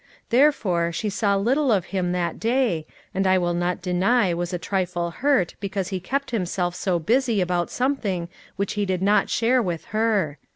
Therefore, 0.31 0.91
she 0.91 1.11
saw 1.11 1.35
little 1.35 1.71
of 1.71 1.85
him 1.93 2.11
that 2.11 2.39
day, 2.39 2.87
and 3.13 3.27
I 3.27 3.37
will 3.37 3.53
not 3.53 3.83
deny 3.83 4.33
was 4.33 4.51
a 4.51 4.57
trifle 4.57 5.11
hurt 5.11 5.53
because 5.59 5.89
he 5.89 5.99
kept 5.99 6.31
himself 6.31 6.73
so 6.73 6.97
busy 6.97 7.39
about 7.39 7.69
something 7.69 8.27
which 8.55 8.73
he 8.73 8.83
did 8.87 9.03
not 9.03 9.29
share 9.29 9.61
with 9.61 9.85
her. 9.93 10.39